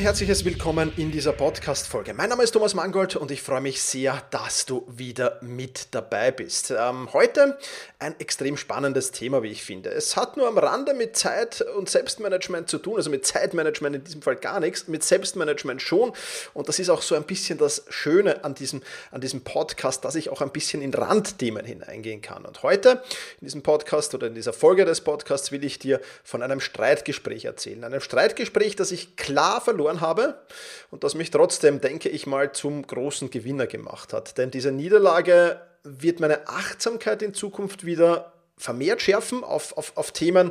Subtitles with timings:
[0.00, 2.14] Herzliches Willkommen in dieser Podcast-Folge.
[2.14, 6.30] Mein Name ist Thomas Mangold und ich freue mich sehr, dass du wieder mit dabei
[6.30, 6.70] bist.
[6.70, 7.58] Ähm, heute
[7.98, 9.90] ein extrem spannendes Thema, wie ich finde.
[9.90, 14.04] Es hat nur am Rande mit Zeit und Selbstmanagement zu tun, also mit Zeitmanagement in
[14.04, 16.12] diesem Fall gar nichts, mit Selbstmanagement schon.
[16.54, 18.80] Und das ist auch so ein bisschen das Schöne an diesem,
[19.10, 22.46] an diesem Podcast, dass ich auch ein bisschen in Randthemen hineingehen kann.
[22.46, 23.02] Und heute
[23.40, 27.44] in diesem Podcast oder in dieser Folge des Podcasts will ich dir von einem Streitgespräch
[27.44, 27.84] erzählen.
[27.84, 30.34] Einem Streitgespräch, das ich klar verloren verloren habe
[30.90, 34.38] und das mich trotzdem, denke ich mal, zum großen Gewinner gemacht hat.
[34.38, 40.50] Denn diese Niederlage wird meine Achtsamkeit in Zukunft wieder vermehrt schärfen auf, auf, auf Themen,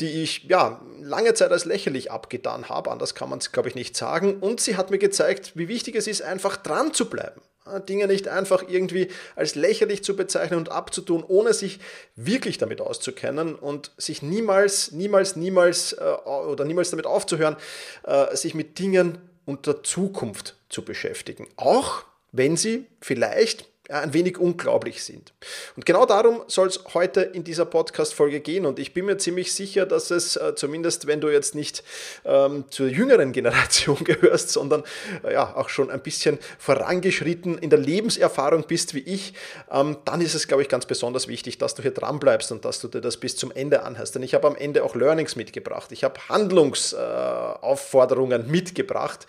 [0.00, 2.90] die ich ja lange Zeit als lächerlich abgetan habe.
[2.90, 4.38] Anders kann man es, glaube ich, nicht sagen.
[4.40, 7.40] Und sie hat mir gezeigt, wie wichtig es ist, einfach dran zu bleiben.
[7.88, 11.80] Dinge nicht einfach irgendwie als lächerlich zu bezeichnen und abzutun, ohne sich
[12.14, 17.56] wirklich damit auszukennen und sich niemals, niemals, niemals äh, oder niemals damit aufzuhören,
[18.04, 21.48] äh, sich mit Dingen unter Zukunft zu beschäftigen.
[21.56, 25.34] Auch wenn sie vielleicht ein wenig unglaublich sind.
[25.76, 28.64] Und genau darum soll es heute in dieser Podcast-Folge gehen.
[28.64, 31.84] Und ich bin mir ziemlich sicher, dass es, äh, zumindest wenn du jetzt nicht
[32.24, 34.84] ähm, zur jüngeren Generation gehörst, sondern
[35.22, 39.34] äh, ja auch schon ein bisschen vorangeschritten in der Lebenserfahrung bist wie ich,
[39.70, 42.64] ähm, dann ist es, glaube ich, ganz besonders wichtig, dass du hier dran bleibst und
[42.64, 44.14] dass du dir das bis zum Ende anhörst.
[44.14, 45.92] Denn ich habe am Ende auch Learnings mitgebracht.
[45.92, 49.26] Ich habe Handlungsaufforderungen äh, mitgebracht,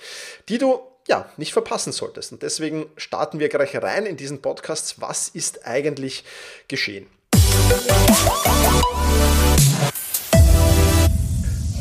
[0.47, 2.31] die du ja, nicht verpassen solltest.
[2.31, 5.01] Und deswegen starten wir gleich rein in diesen Podcast.
[5.01, 6.23] Was ist eigentlich
[6.67, 7.07] geschehen?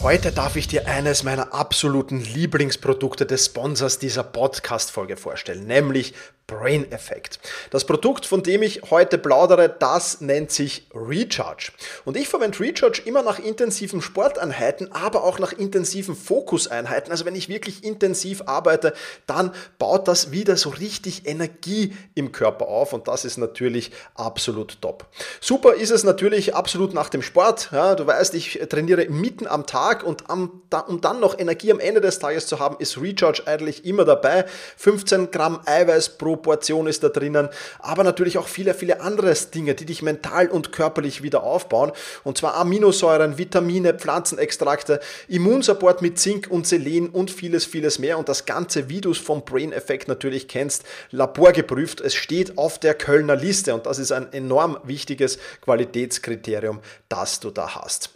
[0.02, 6.12] Heute darf ich dir eines meiner absoluten Lieblingsprodukte des Sponsors dieser Podcast-Folge vorstellen, nämlich
[6.46, 7.38] Brain Effect.
[7.70, 11.72] Das Produkt, von dem ich heute plaudere, das nennt sich Recharge.
[12.04, 17.10] Und ich verwende Recharge immer nach intensiven Sporteinheiten, aber auch nach intensiven Fokuseinheiten.
[17.10, 18.92] Also wenn ich wirklich intensiv arbeite,
[19.26, 24.82] dann baut das wieder so richtig Energie im Körper auf und das ist natürlich absolut
[24.82, 25.06] top.
[25.40, 27.70] Super ist es natürlich absolut nach dem Sport.
[27.72, 31.80] Ja, du weißt, ich trainiere mitten am Tag und, am, um dann noch Energie am
[31.80, 34.44] Ende des Tages zu haben, ist Recharge eigentlich immer dabei.
[34.76, 37.48] 15 Gramm Eiweiß pro Portion ist da drinnen,
[37.78, 41.92] aber natürlich auch viele, viele andere Dinge, die dich mental und körperlich wieder aufbauen.
[42.22, 48.18] Und zwar Aminosäuren, Vitamine, Pflanzenextrakte, Immunsupport mit Zink und Selen und vieles, vieles mehr.
[48.18, 52.00] Und das Ganze, wie du es vom Brain Effect natürlich kennst, laborgeprüft.
[52.00, 57.50] Es steht auf der Kölner Liste und das ist ein enorm wichtiges Qualitätskriterium, das du
[57.50, 58.10] da hast.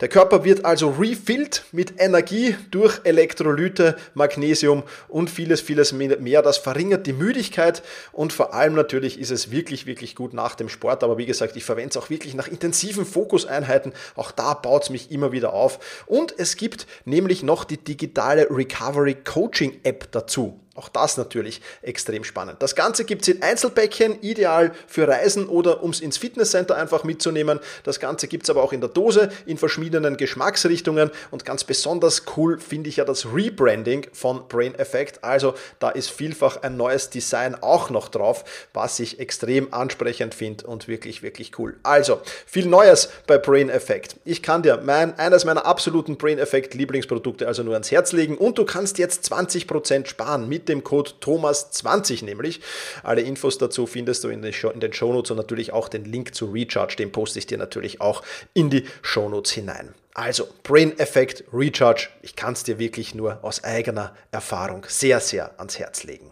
[0.00, 6.42] Der Körper wird also refilled mit Energie durch Elektrolyte, Magnesium und vieles, vieles mehr.
[6.42, 7.63] Das verringert die Müdigkeit
[8.12, 11.02] und vor allem natürlich ist es wirklich, wirklich gut nach dem Sport.
[11.02, 13.92] Aber wie gesagt, ich verwende es auch wirklich nach intensiven Fokuseinheiten.
[14.14, 16.04] Auch da baut es mich immer wieder auf.
[16.06, 20.60] Und es gibt nämlich noch die digitale Recovery Coaching App dazu.
[20.76, 22.60] Auch das natürlich extrem spannend.
[22.60, 27.04] Das Ganze gibt es in Einzelpäckchen, ideal für Reisen oder um es ins Fitnesscenter einfach
[27.04, 27.60] mitzunehmen.
[27.84, 32.24] Das Ganze gibt es aber auch in der Dose, in verschiedenen Geschmacksrichtungen und ganz besonders
[32.36, 35.22] cool finde ich ja das Rebranding von Brain Effect.
[35.22, 40.66] Also da ist vielfach ein neues Design auch noch drauf, was ich extrem ansprechend finde
[40.66, 41.76] und wirklich, wirklich cool.
[41.84, 44.16] Also viel Neues bei Brain Effect.
[44.24, 48.36] Ich kann dir mein, eines meiner absoluten Brain Effect Lieblingsprodukte also nur ans Herz legen
[48.36, 52.60] und du kannst jetzt 20% sparen mit dem Code Thomas20 nämlich.
[53.02, 56.04] Alle Infos dazu findest du in den, Show, in den Shownotes und natürlich auch den
[56.04, 58.22] Link zu Recharge, den poste ich dir natürlich auch
[58.52, 59.94] in die Shownotes hinein.
[60.14, 65.58] Also, Brain Effect Recharge, ich kann es dir wirklich nur aus eigener Erfahrung sehr, sehr
[65.58, 66.30] ans Herz legen.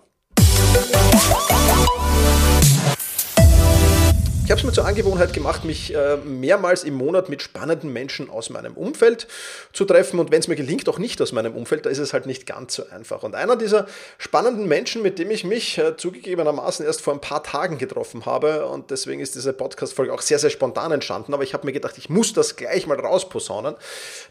[4.53, 8.51] Habe es mir zur Angewohnheit gemacht, mich äh, mehrmals im Monat mit spannenden Menschen aus
[8.51, 9.27] meinem Umfeld
[9.73, 10.21] zu treffen.
[10.21, 12.45] Und wenn es mir gelingt, auch nicht aus meinem Umfeld, da ist es halt nicht
[12.45, 13.23] ganz so einfach.
[13.23, 13.87] Und einer dieser
[14.19, 18.67] spannenden Menschen, mit dem ich mich äh, zugegebenermaßen erst vor ein paar Tagen getroffen habe,
[18.67, 21.97] und deswegen ist diese Podcast-Folge auch sehr, sehr spontan entstanden, aber ich habe mir gedacht,
[21.97, 23.75] ich muss das gleich mal rausposaunen,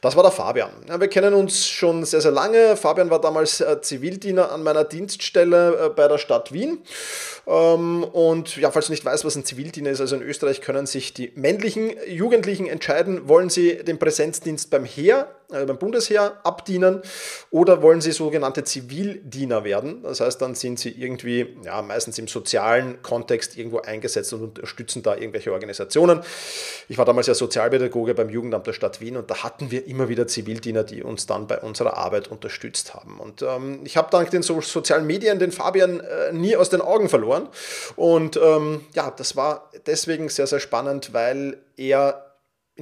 [0.02, 0.70] das war der Fabian.
[0.88, 2.78] Ja, wir kennen uns schon sehr, sehr lange.
[2.78, 6.78] Fabian war damals äh, Zivildiener an meiner Dienststelle äh, bei der Stadt Wien.
[7.48, 10.86] Ähm, und ja, falls du nicht weißt, was ein Zivildiener ist, also in Österreich können
[10.86, 17.02] sich die männlichen Jugendlichen entscheiden, wollen sie den Präsenzdienst beim Heer äh, beim Bundesheer abdienen
[17.50, 20.04] oder wollen sie sogenannte Zivildiener werden.
[20.04, 25.04] Das heißt, dann sind sie irgendwie, ja, meistens im sozialen Kontext irgendwo eingesetzt und unterstützen
[25.04, 26.22] da irgendwelche Organisationen.
[26.88, 30.10] Ich war damals ja Sozialpädagoge beim Jugendamt der Stadt Wien und da hatten wir immer
[30.10, 33.20] wieder Zivildiener, die uns dann bei unserer Arbeit unterstützt haben.
[33.20, 36.82] Und ähm, ich habe dank den so sozialen Medien den Fabian äh, nie aus den
[36.82, 37.48] Augen verloren.
[37.96, 42.31] Und ähm, ja, das war deswegen sehr, sehr spannend, weil er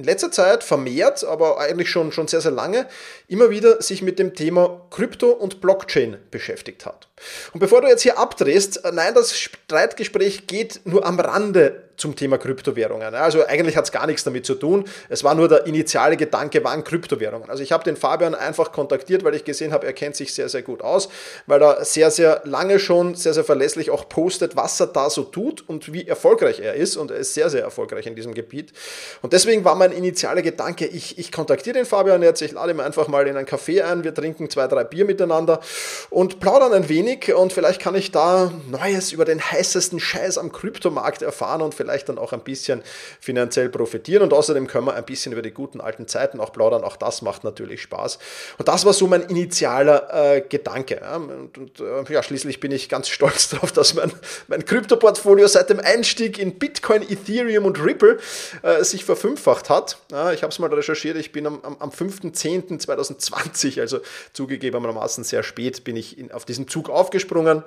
[0.00, 2.86] in letzter Zeit vermehrt, aber eigentlich schon, schon sehr, sehr lange,
[3.28, 7.08] immer wieder sich mit dem Thema Krypto und Blockchain beschäftigt hat.
[7.52, 12.38] Und bevor du jetzt hier abdrehst, nein, das Streitgespräch geht nur am Rande zum Thema
[12.38, 13.14] Kryptowährungen.
[13.14, 14.84] Also eigentlich hat es gar nichts damit zu tun.
[15.08, 17.50] Es war nur der initiale Gedanke, waren Kryptowährungen.
[17.50, 20.48] Also ich habe den Fabian einfach kontaktiert, weil ich gesehen habe, er kennt sich sehr,
[20.48, 21.08] sehr gut aus,
[21.46, 25.22] weil er sehr, sehr lange schon sehr, sehr verlässlich auch postet, was er da so
[25.22, 26.96] tut und wie erfolgreich er ist.
[26.96, 28.72] Und er ist sehr, sehr erfolgreich in diesem Gebiet.
[29.20, 32.80] Und deswegen war mein initialer Gedanke, ich, ich kontaktiere den Fabian jetzt, ich lade ihn
[32.80, 35.60] einfach mal in ein Café ein, wir trinken zwei, drei Bier miteinander
[36.08, 40.50] und plaudern ein wenig und vielleicht kann ich da Neues über den heißesten Scheiß am
[40.50, 42.82] Kryptomarkt erfahren und vielleicht vielleicht dann auch ein bisschen
[43.20, 44.22] finanziell profitieren.
[44.22, 46.84] Und außerdem können wir ein bisschen über die guten alten Zeiten auch plaudern.
[46.84, 48.18] Auch das macht natürlich Spaß.
[48.58, 51.00] Und das war so mein initialer äh, Gedanke.
[51.00, 51.16] Ja.
[51.16, 54.12] Und, und äh, ja, schließlich bin ich ganz stolz darauf, dass mein,
[54.48, 58.18] mein Krypto-Portfolio seit dem Einstieg in Bitcoin, Ethereum und Ripple
[58.62, 59.98] äh, sich verfünffacht hat.
[60.12, 61.16] Ja, ich habe es mal recherchiert.
[61.16, 63.98] Ich bin am, am, am 5.10.2020, also
[64.32, 67.64] zugegebenermaßen sehr spät, bin ich in, auf diesen Zug aufgesprungen.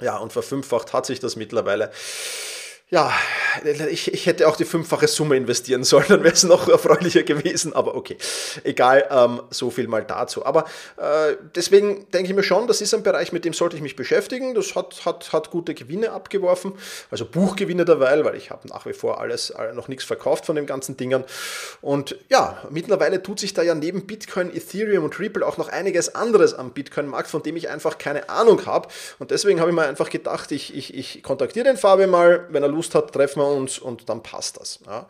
[0.00, 1.92] Ja, und verfünffacht hat sich das mittlerweile
[2.90, 3.12] ja,
[3.90, 7.72] ich, ich hätte auch die fünffache Summe investieren sollen, dann wäre es noch erfreulicher gewesen,
[7.72, 8.16] aber okay,
[8.62, 10.44] egal, ähm, so viel mal dazu.
[10.44, 10.64] Aber
[10.98, 13.96] äh, deswegen denke ich mir schon, das ist ein Bereich, mit dem sollte ich mich
[13.96, 14.54] beschäftigen.
[14.54, 16.74] Das hat, hat, hat gute Gewinne abgeworfen,
[17.10, 20.66] also Buchgewinne derweil, weil ich habe nach wie vor alles, noch nichts verkauft von den
[20.66, 21.24] ganzen Dingern.
[21.80, 26.14] Und ja, mittlerweile tut sich da ja neben Bitcoin, Ethereum und Ripple auch noch einiges
[26.14, 28.88] anderes am Bitcoin-Markt, von dem ich einfach keine Ahnung habe.
[29.18, 32.62] Und deswegen habe ich mir einfach gedacht, ich, ich, ich kontaktiere den Fabian mal, wenn
[32.62, 34.80] er Lust hat, treffen wir uns und dann passt das.
[34.86, 35.06] Ja.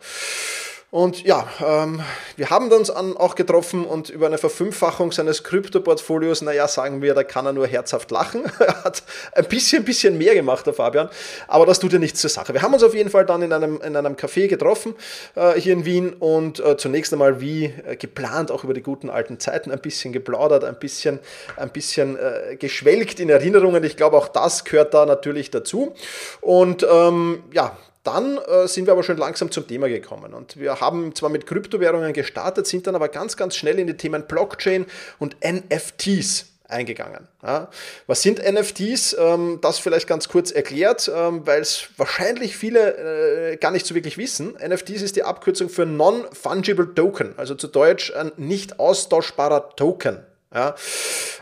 [0.95, 2.01] Und ja, ähm,
[2.37, 7.13] wir haben uns an, auch getroffen und über eine Verfünffachung seines Krypto-Portfolios, naja, sagen wir,
[7.13, 8.45] da kann er nur herzhaft lachen.
[8.59, 11.09] er hat ein bisschen, bisschen mehr gemacht, der Fabian,
[11.49, 12.53] aber das tut ja nichts zur Sache.
[12.53, 14.95] Wir haben uns auf jeden Fall dann in einem, in einem Café getroffen,
[15.35, 19.09] äh, hier in Wien und äh, zunächst einmal wie äh, geplant auch über die guten
[19.09, 21.19] alten Zeiten ein bisschen geplaudert, ein bisschen,
[21.57, 23.83] ein bisschen äh, geschwelgt in Erinnerungen.
[23.83, 25.93] Ich glaube, auch das gehört da natürlich dazu.
[26.39, 27.75] Und ähm, ja,
[28.05, 30.33] dann äh, sind wir aber schon langsam zum Thema gekommen.
[30.33, 33.97] Und wir haben zwar mit Kryptowährungen gestartet, sind dann aber ganz, ganz schnell in die
[33.97, 34.85] Themen Blockchain
[35.19, 37.27] und NFTs eingegangen.
[37.43, 37.69] Ja.
[38.07, 39.15] Was sind NFTs?
[39.19, 43.95] Ähm, das vielleicht ganz kurz erklärt, ähm, weil es wahrscheinlich viele äh, gar nicht so
[43.95, 44.55] wirklich wissen.
[44.55, 50.19] NFTs ist die Abkürzung für Non-Fungible Token, also zu Deutsch ein nicht austauschbarer Token.
[50.53, 50.75] Ja.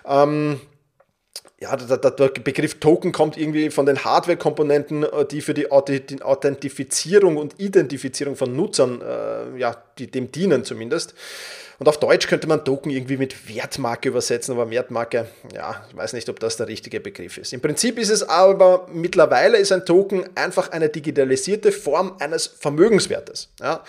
[0.06, 0.60] Ähm,
[1.64, 5.72] ja, der, der, der, Begriff Token kommt irgendwie von den Hardware-Komponenten, äh, die für die
[5.72, 11.16] Authentifizierung und Identifizierung von Nutzern, äh, ja, die dem dienen zumindest.
[11.84, 16.14] Und auf Deutsch könnte man Token irgendwie mit Wertmarke übersetzen, aber Wertmarke, ja, ich weiß
[16.14, 17.52] nicht, ob das der richtige Begriff ist.
[17.52, 23.50] Im Prinzip ist es aber, mittlerweile ist ein Token einfach eine digitalisierte Form eines Vermögenswertes.
[23.60, 23.84] Ja.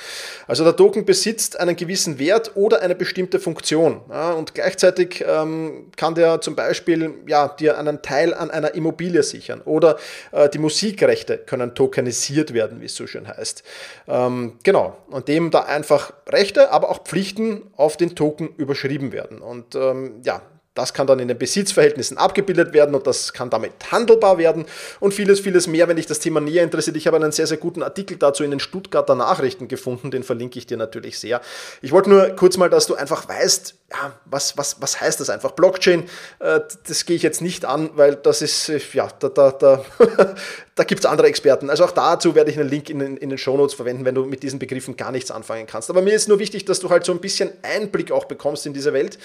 [0.48, 4.00] Also der Token besitzt einen gewissen Wert oder eine bestimmte Funktion.
[4.10, 9.22] Ja, und gleichzeitig ähm, kann der zum Beispiel ja, dir einen Teil an einer Immobilie
[9.22, 9.98] sichern oder
[10.32, 13.62] äh, die Musikrechte können tokenisiert werden, wie es so schön heißt.
[14.08, 14.96] Ähm, genau.
[15.10, 19.40] Und dem da einfach Rechte, aber auch Pflichten auf den Token überschrieben werden.
[19.40, 20.42] Und ähm, ja,
[20.74, 24.66] das kann dann in den Besitzverhältnissen abgebildet werden und das kann damit handelbar werden
[25.00, 26.96] und vieles, vieles mehr, wenn dich das Thema näher interessiert.
[26.96, 30.58] Ich habe einen sehr, sehr guten Artikel dazu in den Stuttgarter Nachrichten gefunden, den verlinke
[30.58, 31.40] ich dir natürlich sehr.
[31.80, 35.30] Ich wollte nur kurz mal, dass du einfach weißt, ja, was, was, was heißt das
[35.30, 35.52] einfach?
[35.52, 36.04] Blockchain,
[36.40, 39.84] äh, das gehe ich jetzt nicht an, weil das ist, äh, ja, da, da, da,
[40.74, 41.70] da gibt es andere Experten.
[41.70, 44.24] Also auch dazu werde ich einen Link in, den, in den Shownotes verwenden, wenn du
[44.24, 45.90] mit diesen Begriffen gar nichts anfangen kannst.
[45.90, 48.74] Aber mir ist nur wichtig, dass du halt so ein bisschen Einblick auch bekommst in
[48.74, 49.18] diese Welt,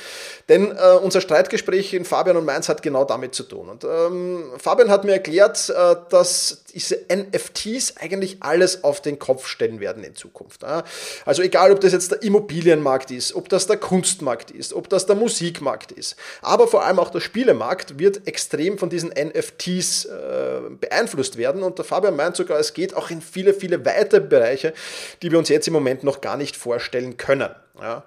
[0.50, 3.70] denn äh, unser Streitgespräch in Fabian und Mainz hat genau damit zu tun.
[3.70, 9.48] Und ähm, Fabian hat mir erklärt, äh, dass diese NFTs eigentlich alles auf den Kopf
[9.48, 10.64] stellen werden in Zukunft.
[10.64, 10.84] Ja?
[11.26, 15.06] Also egal, ob das jetzt der Immobilienmarkt ist, ob das der Kunstmarkt ist, ob das
[15.06, 20.60] der Musikmarkt ist, aber vor allem auch der Spielemarkt wird extrem von diesen NFTs äh,
[20.80, 21.64] beeinflusst werden.
[21.64, 24.74] Und der Fabian meint sogar, es geht auch in viele, viele weitere Bereiche,
[25.22, 27.50] die wir uns jetzt im Moment noch gar nicht vorstellen können.
[27.82, 28.04] Ja.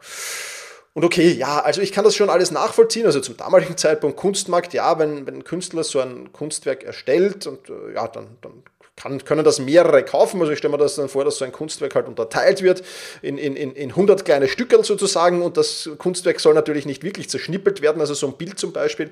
[0.95, 3.07] Und okay, ja, also ich kann das schon alles nachvollziehen.
[3.07, 7.71] Also zum damaligen Zeitpunkt Kunstmarkt, ja, wenn, wenn ein Künstler so ein Kunstwerk erstellt und
[7.71, 8.63] äh, ja, dann, dann
[8.97, 10.41] kann, können das mehrere kaufen.
[10.41, 12.83] Also ich stelle mir das dann vor, dass so ein Kunstwerk halt unterteilt wird
[13.23, 17.81] in, in, in 100 kleine Stückel sozusagen und das Kunstwerk soll natürlich nicht wirklich zerschnippelt
[17.81, 19.11] werden, also so ein Bild zum Beispiel.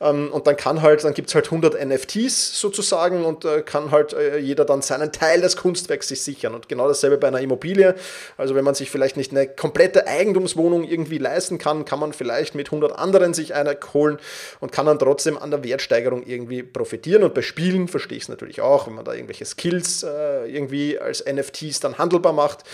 [0.00, 3.90] Ähm, und dann kann halt, dann gibt es halt 100 NFTs sozusagen und äh, kann
[3.90, 6.54] halt äh, jeder dann seinen Teil des Kunstwerks sich sichern.
[6.54, 7.94] Und genau dasselbe bei einer Immobilie.
[8.36, 12.54] Also wenn man sich vielleicht nicht eine komplette Eigentumswohnung irgendwie leisten kann, kann man vielleicht
[12.54, 14.18] mit 100 anderen sich eine holen
[14.60, 17.22] und kann dann trotzdem an der Wertsteigerung irgendwie profitieren.
[17.24, 20.46] Und bei Spielen verstehe ich es natürlich auch, wenn man da irgendwie irgendwelche Skills äh,
[20.46, 22.64] irgendwie als NFTs dann handelbar macht,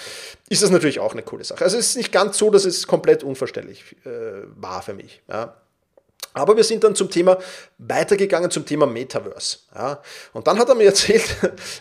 [0.48, 1.62] ist das natürlich auch eine coole Sache.
[1.64, 4.10] Also es ist nicht ganz so, dass es komplett unverständlich äh,
[4.56, 5.22] war für mich.
[5.28, 5.54] Ja.
[6.34, 7.38] Aber wir sind dann zum Thema
[7.78, 9.58] weitergegangen, zum Thema Metaverse.
[9.74, 10.02] Ja.
[10.32, 11.24] Und dann hat er mir erzählt,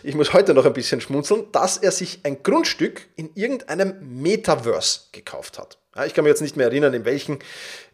[0.02, 5.00] ich muss heute noch ein bisschen schmunzeln, dass er sich ein Grundstück in irgendeinem Metaverse
[5.12, 5.78] gekauft hat.
[5.96, 7.40] Ja, ich kann mich jetzt nicht mehr erinnern, in welchen,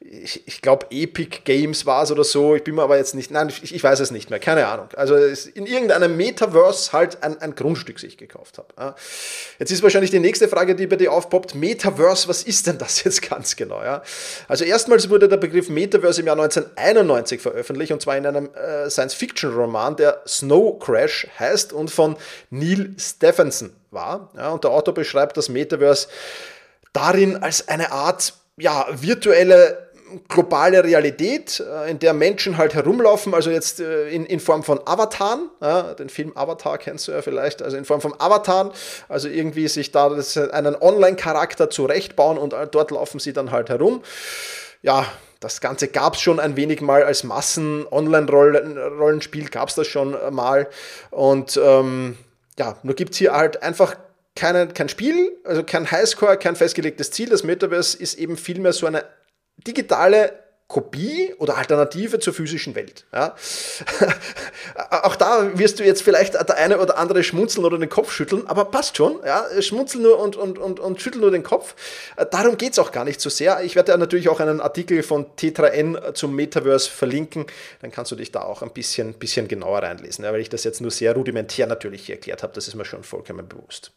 [0.06, 3.30] ich, ich glaube Epic Games war es oder so, ich bin mir aber jetzt nicht,
[3.30, 4.88] nein, ich, ich weiß es nicht mehr, keine Ahnung.
[4.96, 8.94] Also in irgendeinem Metaverse halt ein, ein Grundstück sich gekauft habe.
[9.58, 13.02] Jetzt ist wahrscheinlich die nächste Frage, die bei dir aufpoppt, Metaverse, was ist denn das
[13.04, 13.80] jetzt ganz genau?
[14.48, 18.90] Also erstmals wurde der Begriff Metaverse im Jahr 1991 veröffentlicht und zwar in einem äh,
[18.90, 22.16] Science-Fiction-Roman, der Snow Crash heißt und von
[22.50, 24.30] Neil Stephenson war.
[24.52, 26.08] Und der Autor beschreibt das Metaverse
[26.92, 29.83] darin als eine Art ja, virtuelle
[30.28, 34.80] globale Realität, äh, in der Menschen halt herumlaufen, also jetzt äh, in, in Form von
[34.86, 38.70] Avataren, ja, den Film Avatar kennst du ja vielleicht, also in Form von Avataren,
[39.08, 40.10] also irgendwie sich da
[40.52, 44.02] einen Online-Charakter zurechtbauen und dort laufen sie dann halt herum.
[44.82, 45.06] Ja,
[45.40, 50.68] das Ganze gab es schon ein wenig mal als Massen-Online-Rollenspiel, gab es das schon mal
[51.10, 52.16] und ähm,
[52.58, 53.96] ja, nur gibt es hier halt einfach
[54.36, 57.28] keine, kein Spiel, also kein Highscore, kein festgelegtes Ziel.
[57.28, 59.04] Das Metaverse ist eben vielmehr so eine
[59.56, 63.04] digitale Kopie oder Alternative zur physischen Welt.
[63.12, 63.36] Ja.
[64.90, 68.46] Auch da wirst du jetzt vielleicht der eine oder andere schmunzeln oder den Kopf schütteln,
[68.46, 69.20] aber passt schon.
[69.26, 69.44] Ja.
[69.60, 71.74] Schmunzel nur und, und, und, und schüttel nur den Kopf.
[72.30, 73.62] Darum geht es auch gar nicht so sehr.
[73.62, 77.46] Ich werde ja natürlich auch einen Artikel von Tetra-N zum Metaverse verlinken.
[77.82, 80.64] Dann kannst du dich da auch ein bisschen, bisschen genauer reinlesen, ja, weil ich das
[80.64, 82.54] jetzt nur sehr rudimentär natürlich erklärt habe.
[82.54, 83.92] Das ist mir schon vollkommen bewusst.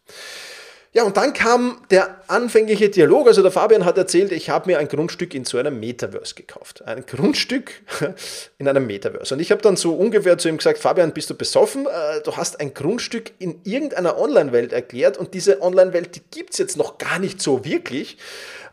[0.94, 3.28] Ja, und dann kam der anfängliche Dialog.
[3.28, 6.82] Also der Fabian hat erzählt, ich habe mir ein Grundstück in so einem Metaverse gekauft.
[6.86, 7.72] Ein Grundstück
[8.58, 9.34] in einem Metaverse.
[9.34, 11.86] Und ich habe dann so ungefähr zu ihm gesagt, Fabian, bist du besoffen?
[11.86, 16.58] Äh, du hast ein Grundstück in irgendeiner Online-Welt erklärt und diese Online-Welt, die gibt es
[16.58, 18.18] jetzt noch gar nicht so wirklich.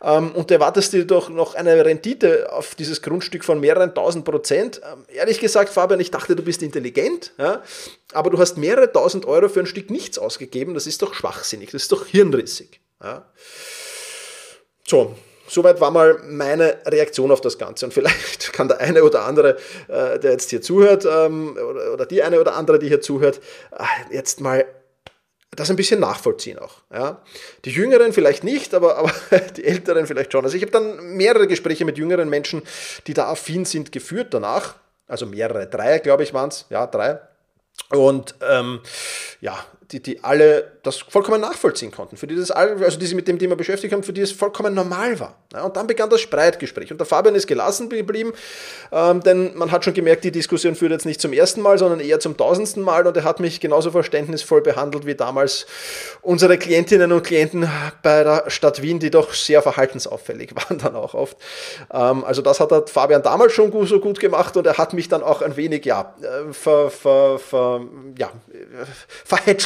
[0.04, 4.25] Ähm, und du erwartest dir doch noch eine Rendite auf dieses Grundstück von mehreren tausend
[4.25, 4.80] Prozent.
[4.84, 7.62] Ähm, ehrlich gesagt, Fabian, ich dachte, du bist intelligent, ja,
[8.12, 10.75] aber du hast mehrere tausend Euro für ein Stück nichts ausgegeben.
[10.75, 12.80] Das ist doch schwachsinnig, das ist doch hirnrissig.
[13.02, 13.30] Ja.
[14.87, 15.14] So,
[15.46, 17.84] Soweit war mal meine Reaktion auf das Ganze.
[17.84, 19.56] Und vielleicht kann der eine oder andere,
[19.88, 21.56] äh, der jetzt hier zuhört, ähm,
[21.92, 23.40] oder, die eine oder andere, die hier zuhört,
[23.73, 24.64] äh, jetzt mal
[25.56, 26.82] das ein bisschen nachvollziehen auch.
[26.92, 27.23] Ja.
[27.64, 29.12] Die Jüngeren vielleicht nicht, aber, aber
[29.56, 30.44] die Älteren vielleicht schon.
[30.44, 32.62] Also ich habe dann mehrere Gespräche mit jüngeren Menschen,
[33.06, 34.76] die da affin sind, geführt danach.
[35.06, 36.66] Also mehrere, drei, glaube ich, waren es.
[36.70, 37.20] Ja, drei.
[37.90, 38.80] Und ähm,
[39.40, 43.14] ja, die, die alle das vollkommen nachvollziehen konnten, für die das alle, also die sich
[43.14, 45.37] mit dem Thema beschäftigt haben, für die es vollkommen normal war.
[45.53, 46.91] Ja, und dann begann das Streitgespräch.
[46.91, 48.33] Und der Fabian ist gelassen geblieben,
[48.93, 52.00] ähm, denn man hat schon gemerkt, die Diskussion führt jetzt nicht zum ersten Mal, sondern
[52.00, 53.07] eher zum tausendsten Mal.
[53.07, 55.67] Und er hat mich genauso verständnisvoll behandelt wie damals
[56.23, 57.69] unsere Klientinnen und Klienten
[58.03, 61.37] bei der Stadt Wien, die doch sehr verhaltensauffällig waren dann auch oft.
[61.93, 65.09] Ähm, also das hat der Fabian damals schon so gut gemacht und er hat mich
[65.09, 67.83] dann auch ein wenig, ja, äh, ver, ver, ver,
[68.19, 68.85] ja, äh,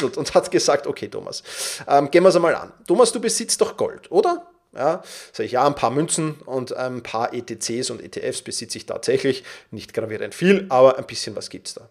[0.09, 1.43] verhätschelt und hat gesagt, okay Thomas,
[1.87, 2.71] ähm, gehen wir es einmal an.
[2.87, 4.47] Thomas, du besitzt doch Gold, oder?
[4.73, 5.01] Ja,
[5.33, 9.43] sage ich, ja, ein paar Münzen und ein paar ETCs und ETFs besitze ich tatsächlich.
[9.71, 11.89] Nicht gravierend viel, aber ein bisschen was gibt es da.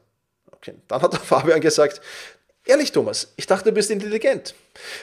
[0.52, 0.74] Okay.
[0.86, 2.00] Dann hat der Fabian gesagt,
[2.66, 4.54] ehrlich Thomas, ich dachte, du bist intelligent.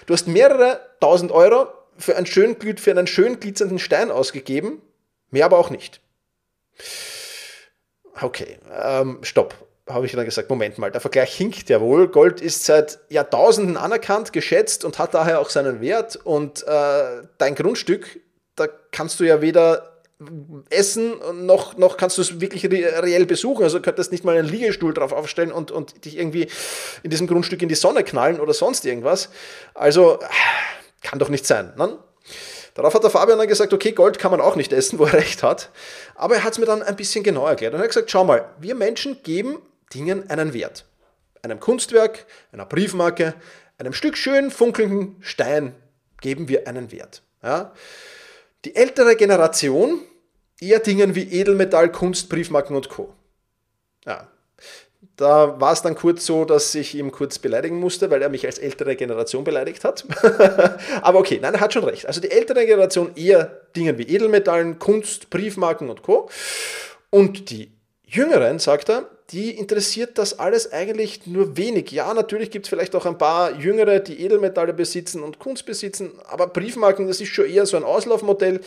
[0.06, 1.68] Du hast mehrere tausend Euro
[1.98, 4.82] für, ein schön, für einen schön glitzernden Stein ausgegeben,
[5.32, 6.00] mehr aber auch nicht.
[8.22, 12.08] Okay, ähm, stopp habe ich dann gesagt, Moment mal, der Vergleich hinkt ja wohl.
[12.08, 16.16] Gold ist seit Jahrtausenden anerkannt, geschätzt und hat daher auch seinen Wert.
[16.16, 18.20] Und äh, dein Grundstück,
[18.56, 19.92] da kannst du ja weder
[20.70, 21.14] essen
[21.46, 23.64] noch, noch kannst du es wirklich reell besuchen.
[23.64, 26.48] Also könntest nicht mal einen Liegestuhl drauf aufstellen und, und dich irgendwie
[27.04, 29.30] in diesem Grundstück in die Sonne knallen oder sonst irgendwas.
[29.74, 30.20] Also
[31.04, 31.74] kann doch nicht sein.
[31.78, 31.98] Ne?
[32.74, 35.14] Darauf hat der Fabian dann gesagt, okay, Gold kann man auch nicht essen, wo er
[35.14, 35.70] recht hat.
[36.16, 37.74] Aber er hat es mir dann ein bisschen genauer erklärt.
[37.74, 39.62] Und er hat gesagt, schau mal, wir Menschen geben
[39.94, 40.86] Dingen einen Wert.
[41.42, 43.36] Einem Kunstwerk, einer Briefmarke,
[43.78, 45.76] einem Stück schön funkelnden Stein
[46.22, 47.22] geben wir einen Wert.
[47.44, 47.74] Ja?
[48.64, 50.02] Die ältere Generation
[50.60, 53.14] eher Dingen wie Edelmetall, Kunst, Briefmarken und Co.
[54.06, 54.28] Ja.
[55.18, 58.46] Da war es dann kurz so, dass ich ihm kurz beleidigen musste, weil er mich
[58.46, 60.06] als ältere Generation beleidigt hat.
[61.02, 62.06] Aber okay, nein, er hat schon recht.
[62.06, 66.30] Also die ältere Generation eher Dingen wie Edelmetallen, Kunst, Briefmarken und Co.
[67.12, 67.72] Und die
[68.04, 71.90] Jüngeren, sagt er, die interessiert das alles eigentlich nur wenig.
[71.92, 76.12] Ja, natürlich gibt es vielleicht auch ein paar Jüngere, die Edelmetalle besitzen und Kunst besitzen,
[76.26, 78.62] aber Briefmarken, das ist schon eher so ein Auslaufmodell.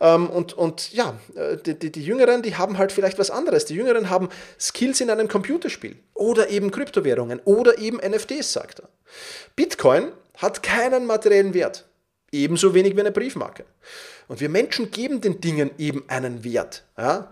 [0.00, 3.64] Ähm, und, und ja, äh, die, die, die Jüngeren, die haben halt vielleicht was anderes.
[3.64, 4.28] Die Jüngeren haben
[4.60, 8.88] Skills in einem Computerspiel oder eben Kryptowährungen oder eben NFTs, sagt er.
[9.56, 11.86] Bitcoin hat keinen materiellen Wert.
[12.30, 13.64] Ebenso wenig wie eine Briefmarke.
[14.28, 16.84] Und wir Menschen geben den Dingen eben einen Wert.
[16.98, 17.30] Ja?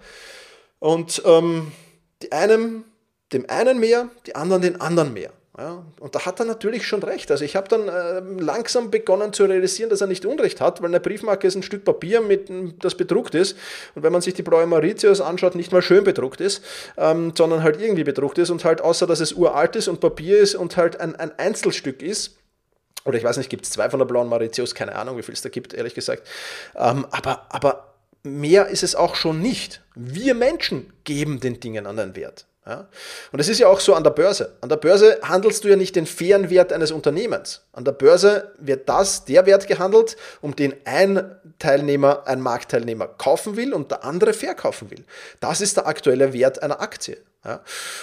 [0.79, 1.73] Und ähm,
[2.23, 2.85] die einen,
[3.33, 5.33] dem einen mehr, die anderen den anderen mehr.
[5.59, 7.31] Ja, und da hat er natürlich schon recht.
[7.31, 10.89] Also ich habe dann äh, langsam begonnen zu realisieren, dass er nicht Unrecht hat, weil
[10.89, 12.49] eine Briefmarke ist ein Stück Papier, mit,
[12.83, 13.59] das bedruckt ist.
[13.95, 16.65] Und wenn man sich die blaue Mauritius anschaut, nicht mal schön bedruckt ist,
[16.97, 20.39] ähm, sondern halt irgendwie bedruckt ist und halt außer, dass es uralt ist und Papier
[20.39, 22.39] ist und halt ein, ein Einzelstück ist,
[23.05, 25.35] oder ich weiß nicht, gibt es zwei von der blauen Mauritius, keine Ahnung, wie viel
[25.35, 26.27] es da gibt, ehrlich gesagt.
[26.77, 27.90] Ähm, aber, aber
[28.23, 29.83] mehr ist es auch schon nicht.
[29.95, 32.47] Wir Menschen geben den Dingen einen Wert.
[32.67, 32.89] Ja?
[33.33, 34.57] Und es ist ja auch so an der Börse.
[34.61, 37.63] An der Börse handelst du ja nicht den fairen Wert eines Unternehmens.
[37.73, 43.57] An der Börse wird das, der Wert gehandelt, um den ein Teilnehmer, ein Marktteilnehmer kaufen
[43.57, 45.05] will und der andere verkaufen will.
[45.41, 47.19] Das ist der aktuelle Wert einer Aktie.
[47.45, 47.61] Ja?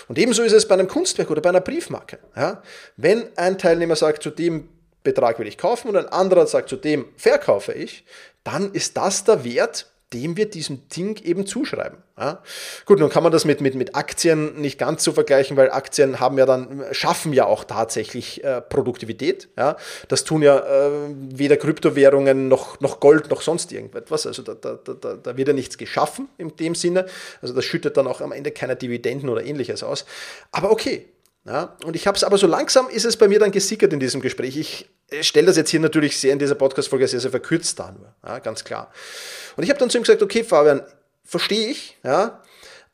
[0.07, 2.19] Und ebenso ist es bei einem Kunstwerk oder bei einer Briefmarke.
[2.35, 2.61] Ja?
[2.95, 4.69] Wenn ein Teilnehmer sagt, zu dem
[5.03, 8.05] Betrag will ich kaufen und ein anderer sagt, zu dem verkaufe ich,
[8.43, 11.97] dann ist das der Wert, dem wir diesem Ding eben zuschreiben.
[12.17, 12.41] Ja?
[12.85, 16.19] Gut, nun kann man das mit, mit, mit Aktien nicht ganz so vergleichen, weil Aktien
[16.19, 19.49] haben ja dann, schaffen ja auch tatsächlich äh, Produktivität.
[19.57, 19.75] Ja?
[20.07, 24.25] Das tun ja äh, weder Kryptowährungen noch, noch Gold noch sonst irgendetwas.
[24.25, 27.05] Also da, da, da, da wird ja nichts geschaffen in dem Sinne.
[27.41, 30.05] Also das schüttet dann auch am Ende keine Dividenden oder ähnliches aus.
[30.51, 31.07] Aber okay,
[31.47, 33.99] ja, und ich habe es aber so langsam ist es bei mir dann gesickert in
[33.99, 34.57] diesem Gespräch.
[34.57, 34.89] Ich
[35.21, 38.39] stelle das jetzt hier natürlich sehr in dieser Podcast-Folge sehr, sehr verkürzt dar, nur, ja,
[38.39, 38.91] ganz klar.
[39.55, 40.81] Und ich habe dann zu ihm gesagt, okay, Fabian,
[41.23, 42.43] verstehe ich, ja,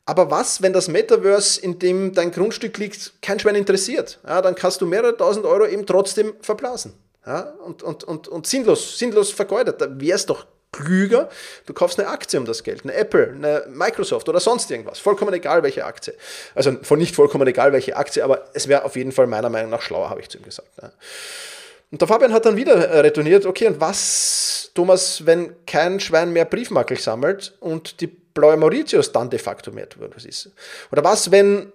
[0.06, 4.20] aber was, wenn das Metaverse, in dem dein Grundstück liegt, kein Schwein interessiert?
[4.26, 6.92] Ja, dann kannst du mehrere tausend Euro eben trotzdem verblasen.
[7.26, 9.80] Ja, und, und, und, und sinnlos, sinnlos vergeudet.
[9.80, 11.28] Da wäre es doch klüger,
[11.66, 14.98] du kaufst eine Aktie um das Geld, eine Apple, eine Microsoft oder sonst irgendwas.
[14.98, 16.14] Vollkommen egal, welche Aktie.
[16.54, 19.70] Also von nicht vollkommen egal, welche Aktie, aber es wäre auf jeden Fall meiner Meinung
[19.70, 20.68] nach schlauer, habe ich zu ihm gesagt.
[20.80, 20.90] Ja.
[21.90, 26.32] Und der Fabian hat dann wieder äh, retourniert, okay, und was, Thomas, wenn kein Schwein
[26.32, 30.50] mehr Briefmarkel sammelt und die blaue Mauritius dann de facto mehr was ist?
[30.90, 31.72] Oder was, wenn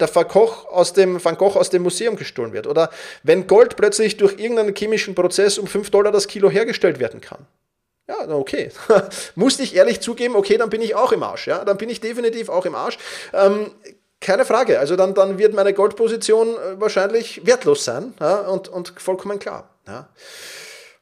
[0.00, 2.66] der Van Gogh, aus dem, Van Gogh aus dem Museum gestohlen wird?
[2.66, 2.90] Oder
[3.22, 7.46] wenn Gold plötzlich durch irgendeinen chemischen Prozess um 5 Dollar das Kilo hergestellt werden kann?
[8.08, 8.70] Ja, okay.
[9.34, 11.46] Musste ich ehrlich zugeben, okay, dann bin ich auch im Arsch.
[11.46, 11.64] Ja?
[11.64, 12.98] Dann bin ich definitiv auch im Arsch.
[13.32, 13.70] Ähm,
[14.20, 14.78] keine Frage.
[14.78, 18.40] Also dann, dann wird meine Goldposition äh, wahrscheinlich wertlos sein ja?
[18.40, 19.70] und, und vollkommen klar.
[19.86, 20.08] Ja?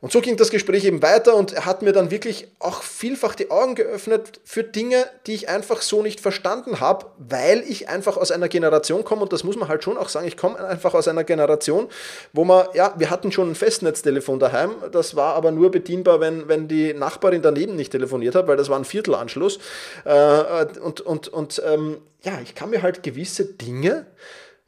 [0.02, 3.34] Und so ging das Gespräch eben weiter und er hat mir dann wirklich auch vielfach
[3.34, 8.16] die Augen geöffnet für Dinge, die ich einfach so nicht verstanden habe, weil ich einfach
[8.16, 10.94] aus einer Generation komme und das muss man halt schon auch sagen, ich komme einfach
[10.94, 11.86] aus einer Generation,
[12.32, 16.48] wo man, ja, wir hatten schon ein Festnetztelefon daheim, das war aber nur bedienbar, wenn,
[16.48, 19.58] wenn die Nachbarin daneben nicht telefoniert hat, weil das war ein Viertelanschluss.
[20.06, 24.06] Äh, und und, und ähm, ja, ich kann mir halt gewisse Dinge,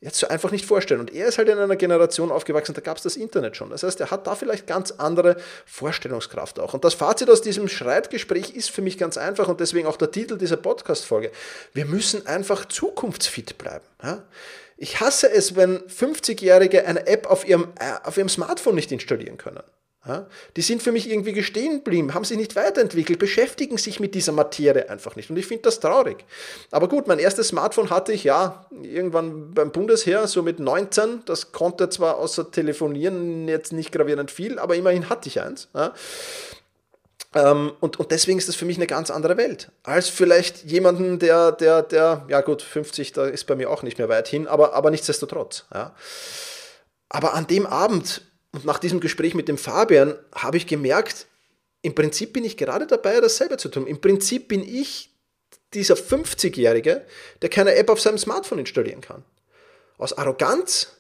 [0.03, 1.01] jetzt so einfach nicht vorstellen.
[1.01, 3.71] Und er ist halt in einer Generation aufgewachsen, da gab es das Internet schon.
[3.71, 6.75] Das heißt, er hat da vielleicht ganz andere Vorstellungskraft auch.
[6.75, 10.11] Und das Fazit aus diesem Schreitgespräch ist für mich ganz einfach und deswegen auch der
[10.11, 11.31] Titel dieser Podcast-Folge.
[11.73, 13.85] Wir müssen einfach zukunftsfit bleiben.
[14.03, 14.25] Ja?
[14.77, 19.38] Ich hasse es, wenn 50-Jährige eine App auf ihrem, äh, auf ihrem Smartphone nicht installieren
[19.38, 19.62] können.
[20.57, 24.33] Die sind für mich irgendwie gestehen geblieben, haben sich nicht weiterentwickelt, beschäftigen sich mit dieser
[24.33, 25.31] Materie einfach nicht.
[25.31, 26.25] Und ich finde das traurig.
[26.73, 31.23] Aber gut, mein erstes Smartphone hatte ich ja irgendwann beim Bundesheer, so mit 19.
[31.25, 35.69] Das konnte zwar außer Telefonieren jetzt nicht gravierend viel, aber immerhin hatte ich eins.
[37.35, 39.71] Ähm, und, und deswegen ist das für mich eine ganz andere Welt.
[39.85, 43.99] Als vielleicht jemanden, der, der, der, ja gut, 50, da ist bei mir auch nicht
[43.99, 45.65] mehr weit hin, aber, aber nichtsdestotrotz.
[45.73, 45.95] Ja.
[47.09, 51.27] Aber an dem Abend und nach diesem Gespräch mit dem Fabian habe ich gemerkt,
[51.81, 53.87] im Prinzip bin ich gerade dabei, dasselbe zu tun.
[53.87, 55.11] Im Prinzip bin ich
[55.75, 57.05] dieser 50-Jährige,
[57.41, 59.25] der keine App auf seinem Smartphone installieren kann.
[59.99, 60.93] Aus Arroganz,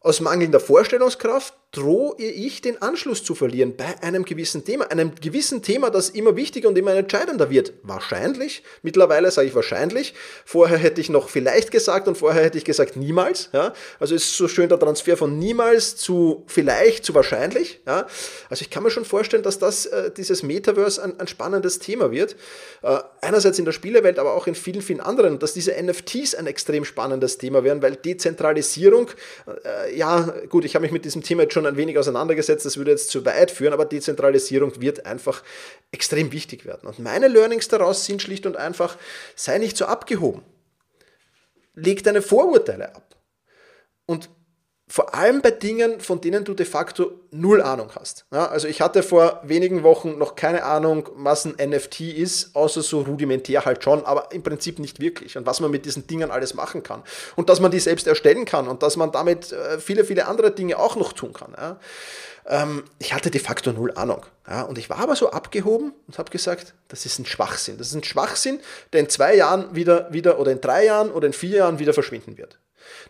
[0.00, 4.90] aus mangelnder Vorstellungskraft drohe ich den Anschluss zu verlieren bei einem gewissen Thema.
[4.90, 7.74] Einem gewissen Thema, das immer wichtiger und immer entscheidender wird.
[7.82, 8.62] Wahrscheinlich.
[8.82, 10.14] Mittlerweile sage ich wahrscheinlich.
[10.44, 13.50] Vorher hätte ich noch vielleicht gesagt und vorher hätte ich gesagt niemals.
[13.52, 13.74] Ja?
[13.98, 17.80] Also ist so schön der Transfer von niemals zu vielleicht zu wahrscheinlich.
[17.86, 18.06] Ja?
[18.48, 22.10] Also ich kann mir schon vorstellen, dass das äh, dieses Metaverse ein, ein, spannendes Thema
[22.10, 22.36] wird.
[22.82, 25.38] Äh, einerseits in der Spielewelt, aber auch in vielen, vielen anderen.
[25.40, 29.10] Dass diese NFTs ein extrem spannendes Thema werden, weil Dezentralisierung,
[29.64, 32.76] äh, ja gut, ich habe mich mit diesem Thema jetzt schon ein wenig auseinandergesetzt, das
[32.76, 35.42] würde jetzt zu weit führen, aber Dezentralisierung wird einfach
[35.90, 36.86] extrem wichtig werden.
[36.86, 38.98] Und meine Learnings daraus sind schlicht und einfach,
[39.34, 40.42] sei nicht so abgehoben.
[41.74, 43.16] Leg deine Vorurteile ab.
[44.04, 44.28] Und
[44.88, 48.24] vor allem bei Dingen, von denen du de facto null Ahnung hast.
[48.32, 52.82] Ja, also ich hatte vor wenigen Wochen noch keine Ahnung, was ein NFT ist, außer
[52.82, 56.30] so rudimentär halt schon, aber im Prinzip nicht wirklich und was man mit diesen Dingen
[56.30, 57.02] alles machen kann
[57.34, 60.52] und dass man die selbst erstellen kann und dass man damit äh, viele, viele andere
[60.52, 61.54] Dinge auch noch tun kann.
[61.58, 61.80] Ja.
[62.46, 64.24] Ähm, ich hatte de facto null Ahnung.
[64.48, 67.76] Ja, und ich war aber so abgehoben und habe gesagt, das ist ein Schwachsinn.
[67.78, 68.60] Das ist ein Schwachsinn,
[68.92, 71.92] der in zwei Jahren wieder, wieder oder in drei Jahren oder in vier Jahren wieder
[71.92, 72.58] verschwinden wird.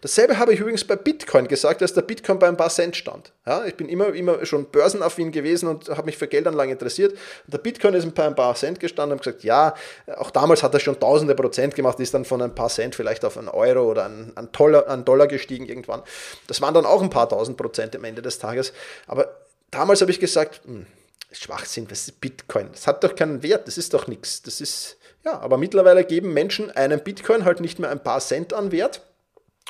[0.00, 3.32] Dasselbe habe ich übrigens bei Bitcoin gesagt, als der Bitcoin bei ein paar Cent stand.
[3.46, 7.12] Ja, ich bin immer, immer schon börsenaffin gewesen und habe mich für Geldanlagen interessiert.
[7.12, 9.74] Und der Bitcoin ist bei ein paar Cent gestanden und habe gesagt, ja,
[10.16, 13.24] auch damals hat er schon tausende Prozent gemacht, ist dann von ein paar Cent vielleicht
[13.24, 16.02] auf einen Euro oder einen, einen, Dollar, einen Dollar gestiegen irgendwann.
[16.46, 18.72] Das waren dann auch ein paar tausend Prozent am Ende des Tages.
[19.06, 19.36] Aber
[19.70, 20.86] damals habe ich gesagt, hm,
[21.32, 22.68] Schwachsinn, was ist Bitcoin?
[22.72, 24.42] Das hat doch keinen Wert, das ist doch nichts.
[24.42, 28.52] Das ist, ja, aber mittlerweile geben Menschen einen Bitcoin halt nicht mehr ein paar Cent
[28.52, 29.02] an Wert,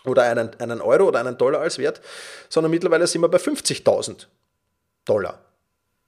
[0.06, 2.00] oder einen, einen Euro oder einen Dollar als Wert,
[2.48, 4.26] sondern mittlerweile sind wir bei 50.000
[5.04, 5.40] Dollar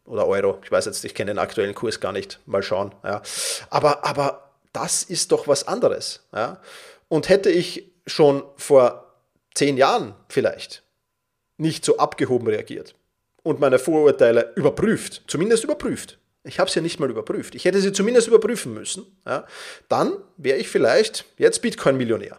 [0.04, 0.58] oder Euro.
[0.64, 2.40] Ich weiß jetzt, ich kenne den aktuellen Kurs gar nicht.
[2.46, 2.94] Mal schauen.
[3.04, 3.22] Ja.
[3.70, 6.20] Aber, aber das ist doch was anderes.
[6.32, 6.60] Ja.
[7.08, 9.12] Und hätte ich schon vor
[9.54, 10.82] zehn Jahren vielleicht
[11.56, 12.94] nicht so abgehoben reagiert
[13.42, 17.54] und meine Vorurteile überprüft, zumindest überprüft, ich habe es ja nicht mal überprüft.
[17.54, 19.06] Ich hätte sie zumindest überprüfen müssen.
[19.26, 19.46] Ja.
[19.88, 22.38] Dann wäre ich vielleicht jetzt Bitcoin-Millionär.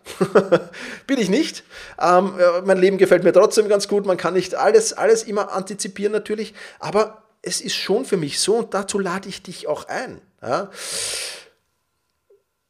[1.08, 1.63] Bin ich nicht.
[2.02, 2.34] Ähm,
[2.65, 4.06] mein Leben gefällt mir trotzdem ganz gut.
[4.06, 6.54] Man kann nicht alles, alles immer antizipieren natürlich.
[6.80, 10.22] Aber es ist schon für mich so und dazu lade ich dich auch ein.
[10.41, 10.72] Ja.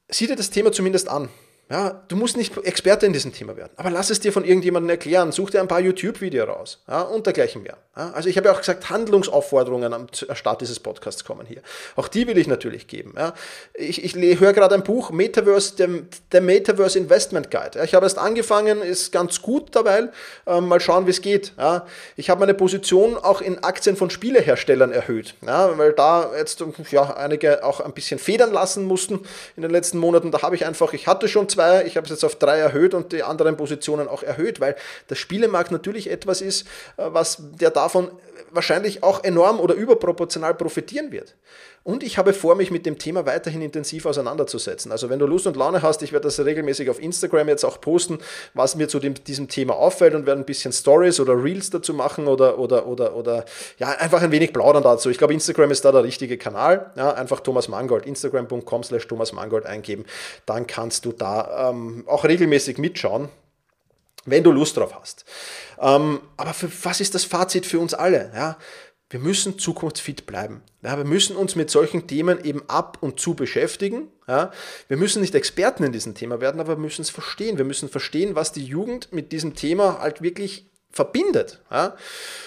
[0.09, 1.29] Sieh dir das Thema zumindest an.
[1.71, 4.89] Ja, du musst nicht Experte in diesem Thema werden, aber lass es dir von irgendjemandem
[4.89, 5.31] erklären.
[5.31, 7.77] Such dir ein paar YouTube-Videos raus ja, und dergleichen mehr.
[7.95, 11.61] Ja, also ich habe ja auch gesagt, Handlungsaufforderungen am Start dieses Podcasts kommen hier.
[11.95, 13.13] Auch die will ich natürlich geben.
[13.15, 13.35] Ja.
[13.75, 15.89] Ich, ich höre gerade ein Buch, Metaverse, der,
[16.31, 17.83] der Metaverse Investment Guide.
[17.83, 20.09] Ich habe erst angefangen, ist ganz gut dabei.
[20.47, 21.53] Ähm, mal schauen, wie es geht.
[22.15, 27.63] Ich habe meine Position auch in Aktien von Spieleherstellern erhöht, weil da jetzt ja, einige
[27.63, 29.19] auch ein bisschen federn lassen mussten
[29.55, 30.31] in den letzten Monaten.
[30.31, 32.57] Da habe ich einfach, ich hatte schon zwei zwei, ich habe es jetzt auf drei
[32.57, 34.75] erhöht und die anderen Positionen auch erhöht, weil
[35.09, 36.67] der Spielemarkt natürlich etwas ist,
[36.97, 38.11] äh, was der davon
[38.51, 41.35] wahrscheinlich auch enorm oder überproportional profitieren wird.
[41.83, 44.91] Und ich habe vor, mich mit dem Thema weiterhin intensiv auseinanderzusetzen.
[44.91, 47.81] Also wenn du Lust und Laune hast, ich werde das regelmäßig auf Instagram jetzt auch
[47.81, 48.19] posten,
[48.53, 51.93] was mir zu dem, diesem Thema auffällt und werde ein bisschen Stories oder Reels dazu
[51.93, 53.45] machen oder, oder, oder, oder
[53.77, 55.09] ja, einfach ein wenig plaudern dazu.
[55.09, 56.91] Ich glaube, Instagram ist da der richtige Kanal.
[56.95, 60.05] Ja, einfach Thomas Mangold, instagram.com slash Thomas Mangold eingeben.
[60.45, 63.29] Dann kannst du da ähm, auch regelmäßig mitschauen
[64.25, 65.25] wenn du Lust drauf hast.
[65.79, 68.31] Ähm, aber für, was ist das Fazit für uns alle?
[68.35, 68.57] Ja?
[69.09, 70.61] Wir müssen zukunftsfit bleiben.
[70.83, 74.09] Ja, wir müssen uns mit solchen Themen eben ab und zu beschäftigen.
[74.27, 74.51] Ja,
[74.87, 77.57] wir müssen nicht Experten in diesem Thema werden, aber wir müssen es verstehen.
[77.57, 81.61] Wir müssen verstehen, was die Jugend mit diesem Thema halt wirklich verbindet.
[81.71, 81.95] Ja?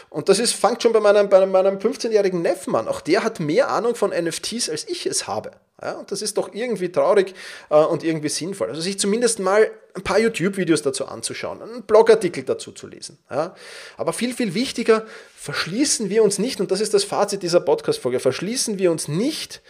[0.09, 2.88] Und das ist, fängt schon bei meinem, bei meinem 15-jährigen Neffen an.
[2.88, 5.53] Auch der hat mehr Ahnung von NFTs, als ich es habe.
[5.82, 5.92] Ja?
[5.92, 7.34] Und das ist doch irgendwie traurig
[7.70, 8.68] äh, und irgendwie sinnvoll.
[8.68, 13.18] Also sich zumindest mal ein paar YouTube-Videos dazu anzuschauen, einen Blogartikel dazu zu lesen.
[13.30, 13.54] Ja?
[13.96, 18.20] Aber viel, viel wichtiger, verschließen wir uns nicht, und das ist das Fazit dieser Podcast-Folge,
[18.20, 19.60] verschließen wir uns nicht,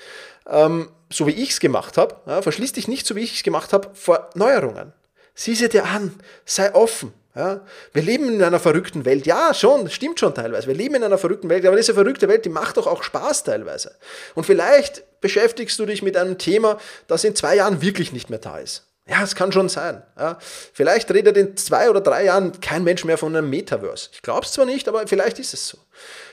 [0.47, 2.43] ähm, so wie ich es gemacht habe, ja?
[2.43, 4.93] verschließ dich nicht, so wie ich es gemacht habe, vor Neuerungen.
[5.35, 7.61] Sieh sie dir an, sei offen, ja,
[7.93, 9.27] wir leben in einer verrückten Welt.
[9.27, 10.67] Ja, schon, stimmt schon teilweise.
[10.67, 13.45] Wir leben in einer verrückten Welt, aber diese verrückte Welt, die macht doch auch Spaß
[13.45, 13.95] teilweise.
[14.35, 18.39] Und vielleicht beschäftigst du dich mit einem Thema, das in zwei Jahren wirklich nicht mehr
[18.39, 18.87] da ist.
[19.09, 20.03] Ja, es kann schon sein.
[20.19, 20.39] Ja.
[20.41, 24.11] Vielleicht redet in zwei oder drei Jahren kein Mensch mehr von einem Metaverse.
[24.13, 25.79] Ich glaube es zwar nicht, aber vielleicht ist es so.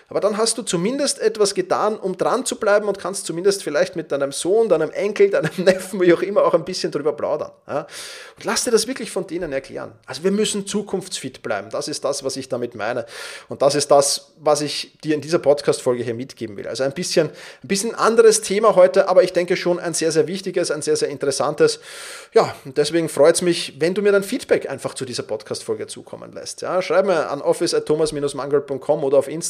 [0.09, 3.95] Aber dann hast du zumindest etwas getan, um dran zu bleiben und kannst zumindest vielleicht
[3.95, 7.51] mit deinem Sohn, deinem Enkel, deinem Neffen, wie auch immer, auch ein bisschen drüber plaudern.
[7.67, 9.93] Und lass dir das wirklich von denen erklären.
[10.07, 11.69] Also wir müssen zukunftsfit bleiben.
[11.69, 13.05] Das ist das, was ich damit meine.
[13.49, 16.67] Und das ist das, was ich dir in dieser Podcast-Folge hier mitgeben will.
[16.67, 20.27] Also ein bisschen, ein bisschen anderes Thema heute, aber ich denke schon ein sehr, sehr
[20.27, 21.79] wichtiges, ein sehr, sehr interessantes.
[22.33, 25.85] Ja, und deswegen freut es mich, wenn du mir dein Feedback einfach zu dieser Podcast-Folge
[25.85, 26.61] zukommen lässt.
[26.61, 29.48] Ja, schreib mir an office.thomas-mangold.com oder auf Instagram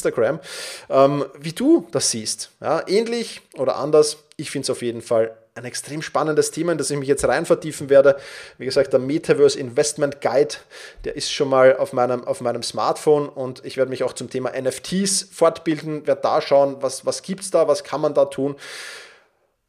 [0.88, 2.50] ähm, wie du das siehst.
[2.60, 6.78] Ja, ähnlich oder anders, ich finde es auf jeden Fall ein extrem spannendes Thema, in
[6.78, 8.16] das ich mich jetzt rein vertiefen werde.
[8.58, 10.56] Wie gesagt, der Metaverse Investment Guide,
[11.04, 14.30] der ist schon mal auf meinem, auf meinem Smartphone und ich werde mich auch zum
[14.30, 18.26] Thema NFTs fortbilden, werde da schauen, was, was gibt es da, was kann man da
[18.26, 18.56] tun.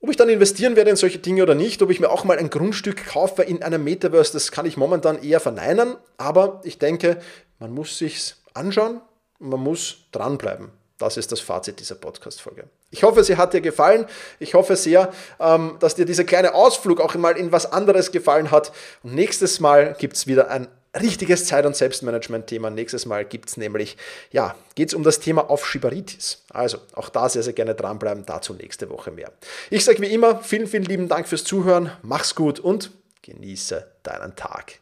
[0.03, 2.39] Ob ich dann investieren werde in solche Dinge oder nicht, ob ich mir auch mal
[2.39, 5.95] ein Grundstück kaufe in einem Metaverse, das kann ich momentan eher verneinen.
[6.17, 7.21] Aber ich denke,
[7.59, 9.01] man muss sich anschauen,
[9.41, 10.69] man muss dranbleiben.
[10.97, 12.65] Das ist das Fazit dieser Podcast-Folge.
[12.91, 14.05] Ich hoffe, sie hat dir gefallen.
[14.39, 18.51] Ich hoffe sehr, ähm, dass dir dieser kleine Ausflug auch mal in was anderes gefallen
[18.51, 18.71] hat.
[19.01, 20.67] Und nächstes Mal gibt es wieder ein
[20.99, 22.69] richtiges Zeit- und Selbstmanagement-Thema.
[22.69, 23.97] Nächstes Mal gibt es nämlich,
[24.31, 26.43] ja, geht es um das Thema Aufschieberitis.
[26.49, 28.25] Also auch da sehr, sehr gerne dranbleiben.
[28.27, 29.31] Dazu nächste Woche mehr.
[29.71, 31.91] Ich sage wie immer, vielen, vielen lieben Dank fürs Zuhören.
[32.03, 32.91] Mach's gut und
[33.23, 34.81] genieße deinen Tag.